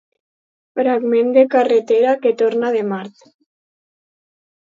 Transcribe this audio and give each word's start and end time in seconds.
Fragment 0.79 1.27
de 1.35 1.43
carretera 1.55 2.15
que 2.25 2.33
torna 2.41 2.73
de 2.79 2.83
Mart. 2.93 3.23